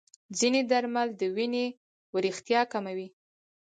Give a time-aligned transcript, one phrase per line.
[0.37, 1.65] ځینې درمل د وینې
[2.15, 3.07] وریښتیا کموي.